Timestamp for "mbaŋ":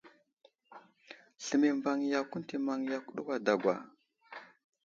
1.79-1.99